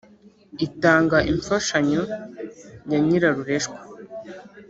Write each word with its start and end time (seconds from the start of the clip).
itanga 0.67 1.17
imfashanyo 1.31 2.01
ya 2.91 2.99
nyirarureshwa 3.05 3.77